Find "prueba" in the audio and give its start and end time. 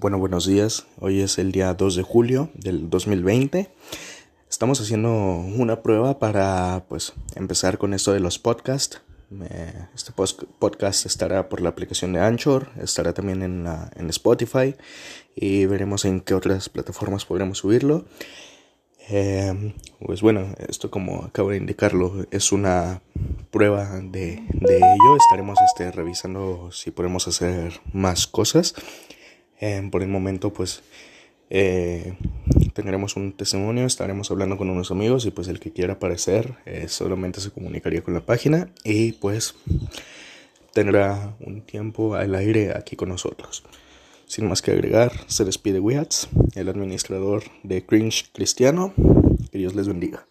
5.82-6.20, 23.50-23.98